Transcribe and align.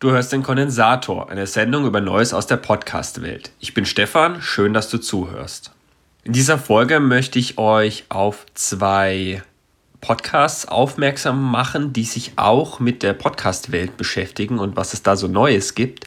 Du 0.00 0.12
hörst 0.12 0.30
den 0.30 0.44
Kondensator, 0.44 1.28
eine 1.28 1.48
Sendung 1.48 1.84
über 1.84 2.00
Neues 2.00 2.32
aus 2.32 2.46
der 2.46 2.56
Podcast-Welt. 2.56 3.50
Ich 3.58 3.74
bin 3.74 3.84
Stefan, 3.84 4.40
schön, 4.40 4.72
dass 4.72 4.88
du 4.90 4.98
zuhörst. 4.98 5.72
In 6.22 6.32
dieser 6.32 6.56
Folge 6.56 7.00
möchte 7.00 7.40
ich 7.40 7.58
euch 7.58 8.04
auf 8.08 8.46
zwei 8.54 9.42
Podcasts 10.00 10.68
aufmerksam 10.68 11.50
machen, 11.50 11.92
die 11.92 12.04
sich 12.04 12.34
auch 12.36 12.78
mit 12.78 13.02
der 13.02 13.12
Podcast-Welt 13.12 13.96
beschäftigen 13.96 14.60
und 14.60 14.76
was 14.76 14.92
es 14.92 15.02
da 15.02 15.16
so 15.16 15.26
Neues 15.26 15.74
gibt. 15.74 16.04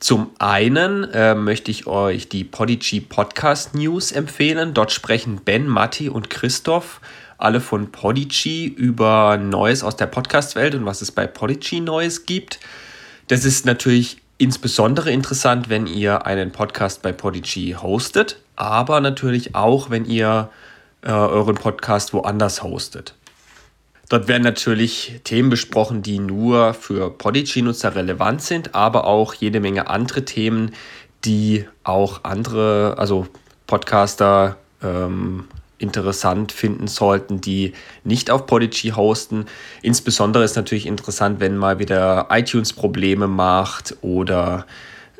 Zum 0.00 0.32
einen 0.38 1.04
äh, 1.04 1.34
möchte 1.34 1.70
ich 1.70 1.86
euch 1.86 2.28
die 2.28 2.44
Podigy 2.44 3.00
Podcast 3.00 3.74
News 3.74 4.12
empfehlen. 4.12 4.74
Dort 4.74 4.92
sprechen 4.92 5.40
Ben, 5.42 5.66
Matti 5.66 6.10
und 6.10 6.28
Christoph 6.28 7.00
alle 7.38 7.62
von 7.62 7.90
Podigy 7.90 8.66
über 8.66 9.38
Neues 9.38 9.82
aus 9.82 9.96
der 9.96 10.06
Podcast-Welt 10.08 10.74
und 10.74 10.84
was 10.84 11.00
es 11.00 11.10
bei 11.10 11.26
Podigy 11.26 11.80
Neues 11.80 12.26
gibt. 12.26 12.60
Das 13.28 13.44
ist 13.44 13.64
natürlich 13.64 14.18
insbesondere 14.38 15.10
interessant, 15.10 15.68
wenn 15.68 15.86
ihr 15.86 16.26
einen 16.26 16.52
Podcast 16.52 17.02
bei 17.02 17.12
Podigy 17.12 17.76
hostet, 17.80 18.38
aber 18.56 19.00
natürlich 19.00 19.54
auch, 19.54 19.90
wenn 19.90 20.04
ihr 20.04 20.50
äh, 21.02 21.10
euren 21.10 21.54
Podcast 21.54 22.12
woanders 22.12 22.62
hostet. 22.62 23.14
Dort 24.08 24.28
werden 24.28 24.42
natürlich 24.42 25.20
Themen 25.24 25.48
besprochen, 25.48 26.02
die 26.02 26.18
nur 26.18 26.74
für 26.74 27.10
Podigy-Nutzer 27.10 27.94
relevant 27.94 28.42
sind, 28.42 28.74
aber 28.74 29.06
auch 29.06 29.32
jede 29.34 29.60
Menge 29.60 29.88
andere 29.88 30.24
Themen, 30.24 30.72
die 31.24 31.66
auch 31.84 32.24
andere, 32.24 32.96
also 32.98 33.26
Podcaster 33.66 34.58
ähm, 34.82 35.48
interessant 35.78 36.52
finden 36.52 36.86
sollten, 36.86 37.40
die 37.40 37.72
nicht 38.04 38.30
auf 38.30 38.46
Podigy 38.46 38.90
hosten. 38.90 39.46
Insbesondere 39.82 40.44
ist 40.44 40.56
natürlich 40.56 40.86
interessant, 40.86 41.40
wenn 41.40 41.56
mal 41.56 41.78
wieder 41.78 42.28
iTunes 42.30 42.72
Probleme 42.72 43.26
macht 43.26 43.96
oder 44.00 44.66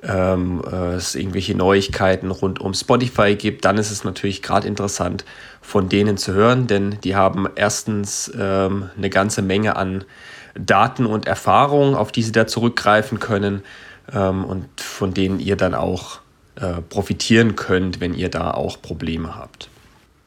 ähm, 0.02 0.61
es 0.61 1.14
irgendwelche 1.14 1.55
Neuigkeiten 1.55 2.30
rund 2.30 2.61
um 2.61 2.74
Spotify 2.74 3.34
gibt, 3.34 3.64
dann 3.64 3.78
ist 3.78 3.91
es 3.91 4.05
natürlich 4.05 4.42
gerade 4.42 4.69
interessant, 4.69 5.24
von 5.61 5.88
denen 5.88 6.16
zu 6.16 6.33
hören, 6.33 6.66
denn 6.66 6.98
die 7.02 7.16
haben 7.16 7.48
erstens 7.55 8.30
ähm, 8.39 8.91
eine 8.96 9.11
ganze 9.11 9.42
Menge 9.42 9.77
an 9.77 10.05
Daten 10.55 11.06
und 11.06 11.27
Erfahrungen, 11.27 11.94
auf 11.94 12.12
die 12.12 12.22
sie 12.22 12.33
da 12.33 12.46
zurückgreifen 12.46 13.18
können 13.18 13.62
ähm, 14.12 14.44
und 14.44 14.80
von 14.80 15.14
denen 15.14 15.41
ihr 15.41 15.56
dann 15.56 15.74
auch 15.74 16.20
äh, 16.56 16.80
profitieren 16.83 17.56
könnt, 17.56 18.00
wenn 18.00 18.14
ihr 18.14 18.28
da 18.28 18.52
auch 18.52 18.80
Probleme 18.80 19.36
habt. 19.36 19.68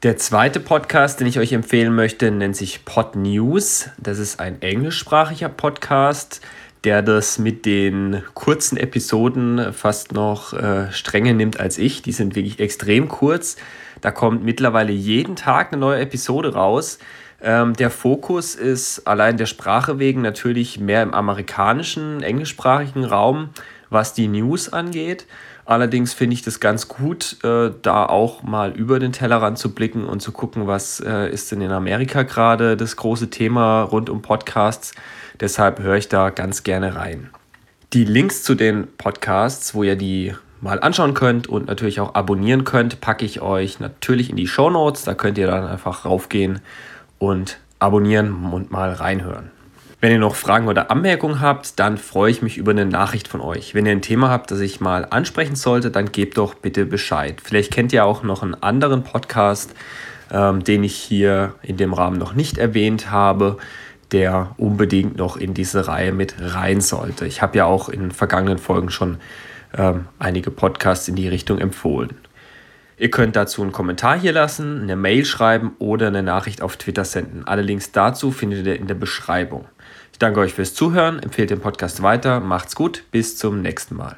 Der 0.04 0.16
zweite 0.16 0.60
Podcast, 0.60 1.20
den 1.20 1.26
ich 1.26 1.40
euch 1.40 1.54
empfehlen 1.54 1.96
möchte, 1.96 2.30
nennt 2.30 2.56
sich 2.56 2.86
Pod 2.86 3.16
News. 3.16 3.90
Das 3.98 4.20
ist 4.20 4.40
ein 4.40 4.62
englischsprachiger 4.62 5.50
Podcast, 5.50 6.40
der 6.84 7.02
das 7.02 7.40
mit 7.40 7.66
den 7.66 8.22
kurzen 8.36 8.78
Episoden 8.78 9.74
fast 9.74 10.12
noch 10.12 10.54
äh, 10.54 10.92
strenger 10.92 11.34
nimmt 11.34 11.60
als 11.60 11.80
ich. 11.80 12.04
Die 12.04 12.12
sind 12.12 12.36
wirklich 12.36 12.60
extrem 12.60 13.08
kurz. 13.08 13.58
Da 14.00 14.12
kommt 14.12 14.44
mittlerweile 14.44 14.92
jeden 14.92 15.36
Tag 15.36 15.74
eine 15.74 15.80
neue 15.80 16.00
Episode 16.00 16.54
raus. 16.54 17.00
Ähm, 17.42 17.74
der 17.74 17.90
Fokus 17.90 18.54
ist 18.54 19.08
allein 19.08 19.38
der 19.38 19.48
Sprache 19.48 19.98
wegen 19.98 20.22
natürlich 20.22 20.80
mehr 20.80 21.02
im 21.02 21.16
amerikanischen, 21.16 22.22
englischsprachigen 22.22 23.04
Raum, 23.04 23.50
was 23.90 24.14
die 24.14 24.28
News 24.28 24.72
angeht. 24.72 25.26
Allerdings 25.68 26.14
finde 26.14 26.34
ich 26.34 26.44
das 26.44 26.62
ganz 26.62 26.88
gut, 26.88 27.44
äh, 27.44 27.72
da 27.82 28.06
auch 28.06 28.42
mal 28.42 28.72
über 28.72 29.00
den 29.00 29.12
Tellerrand 29.12 29.58
zu 29.58 29.76
blicken 29.76 30.06
und 30.06 30.22
zu 30.22 30.32
gucken, 30.32 30.66
was 30.66 31.02
äh, 31.02 31.30
ist 31.30 31.52
denn 31.52 31.60
in 31.60 31.72
Amerika 31.72 32.24
gerade 32.24 32.78
das 32.78 32.96
große 32.96 33.30
Thema 33.30 33.82
rund 33.82 34.10
um 34.10 34.22
Podcasts. 34.22 34.94
Deshalb 35.42 35.80
höre 35.80 35.98
ich 35.98 36.08
da 36.08 36.30
ganz 36.30 36.64
gerne 36.64 36.96
rein. 36.96 37.32
Die 37.92 38.06
Links 38.06 38.44
zu 38.44 38.56
den 38.56 38.88
Podcasts, 38.98 39.76
wo 39.76 39.84
ihr 39.84 39.98
die 39.98 40.34
mal 40.62 40.80
anschauen 40.80 41.14
könnt 41.14 41.48
und 41.48 41.68
natürlich 41.68 42.00
auch 42.00 42.16
abonnieren 42.16 42.64
könnt, 42.64 43.02
packe 43.02 43.26
ich 43.26 43.42
euch 43.42 43.82
natürlich 43.82 44.30
in 44.30 44.38
die 44.38 44.48
Show 44.48 44.70
Notes. 44.70 45.04
Da 45.04 45.16
könnt 45.16 45.38
ihr 45.38 45.48
dann 45.48 45.68
einfach 45.68 46.06
raufgehen 46.06 46.62
und 47.20 47.58
abonnieren 47.80 48.54
und 48.54 48.72
mal 48.72 48.94
reinhören. 48.94 49.52
Wenn 50.00 50.12
ihr 50.12 50.20
noch 50.20 50.36
Fragen 50.36 50.68
oder 50.68 50.92
Anmerkungen 50.92 51.42
habt, 51.42 51.80
dann 51.80 51.98
freue 51.98 52.30
ich 52.30 52.44
mich 52.44 52.58
über 52.58 52.70
eine 52.70 52.86
Nachricht 52.86 53.28
von 53.28 53.42
euch. 53.42 53.74
Wenn 53.74 53.88
ihr 53.88 53.94
ein 53.94 54.04
Thema 54.04 54.30
habt, 54.30 54.52
das 54.52 54.60
ich 54.60 54.80
mal 54.80 55.08
ansprechen 55.10 55.56
sollte, 55.56 55.90
dann 55.90 56.12
gebt 56.12 56.38
doch 56.38 56.54
bitte 56.54 56.86
Bescheid. 56.86 57.42
Vielleicht 57.44 57.74
kennt 57.74 57.92
ihr 57.94 58.06
auch 58.06 58.22
noch 58.22 58.44
einen 58.44 58.54
anderen 58.54 59.04
Podcast, 59.04 59.74
ähm, 60.32 60.64
den 60.64 60.84
ich 60.84 60.96
hier 60.96 61.56
in 61.64 61.78
dem 61.78 61.94
Rahmen 61.94 62.20
noch 62.20 62.34
nicht 62.34 62.60
erwähnt 62.60 63.10
habe, 63.10 63.58
der 64.12 64.54
unbedingt 64.58 65.18
noch 65.18 65.36
in 65.36 65.56
diese 65.56 65.88
Reihe 65.88 66.12
mit 66.12 66.36
rein 66.40 66.80
sollte. 66.80 67.26
Ich 67.26 67.42
habe 67.42 67.58
ja 67.58 67.66
auch 67.66 67.90
in 67.90 68.12
vergangenen 68.12 68.60
Folgen 68.60 68.92
schon 68.92 69.18
ähm, 69.76 70.06
einige 70.20 70.52
Podcasts 70.52 71.08
in 71.08 71.16
die 71.16 71.28
Richtung 71.28 71.58
empfohlen. 71.58 72.12
Ihr 73.00 73.12
könnt 73.12 73.36
dazu 73.36 73.62
einen 73.62 73.72
Kommentar 73.72 74.20
hier 74.20 74.34
lassen, 74.34 74.82
eine 74.82 74.96
Mail 74.96 75.24
schreiben 75.24 75.76
oder 75.78 76.08
eine 76.08 76.24
Nachricht 76.24 76.64
auf 76.64 76.78
Twitter 76.78 77.06
senden. 77.06 77.46
Alle 77.46 77.62
Links 77.62 77.92
dazu 77.92 78.32
findet 78.32 78.66
ihr 78.66 78.76
in 78.76 78.88
der 78.88 78.96
Beschreibung. 78.96 79.66
Ich 80.12 80.20
danke 80.20 80.40
euch 80.40 80.54
fürs 80.54 80.74
Zuhören, 80.74 81.20
empfehlt 81.20 81.52
den 81.52 81.60
Podcast 81.60 82.02
weiter, 82.02 82.40
macht's 82.40 82.76
gut, 82.76 83.04
bis 83.12 83.38
zum 83.38 83.62
nächsten 83.62 83.96
Mal. 83.96 84.18